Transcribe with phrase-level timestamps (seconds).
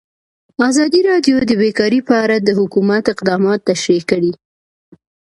[0.69, 4.31] ازادي راډیو د بیکاري په اړه د حکومت اقدامات تشریح کړي.